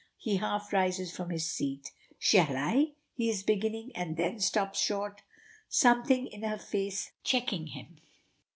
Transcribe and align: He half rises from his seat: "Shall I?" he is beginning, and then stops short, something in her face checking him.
He 0.17 0.37
half 0.37 0.73
rises 0.73 1.15
from 1.15 1.29
his 1.29 1.45
seat: 1.45 1.91
"Shall 2.17 2.57
I?" 2.57 2.93
he 3.13 3.29
is 3.29 3.43
beginning, 3.43 3.91
and 3.93 4.17
then 4.17 4.39
stops 4.39 4.79
short, 4.81 5.21
something 5.69 6.25
in 6.25 6.41
her 6.41 6.57
face 6.57 7.11
checking 7.23 7.67
him. 7.67 7.99